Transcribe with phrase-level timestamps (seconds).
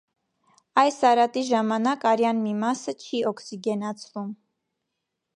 [0.83, 4.33] Այս արատի ժամանակ արյան մի մասը չի օքսիգենացվում։